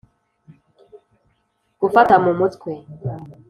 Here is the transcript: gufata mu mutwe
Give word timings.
gufata 1.79 2.13
mu 2.23 2.31
mutwe 2.39 2.71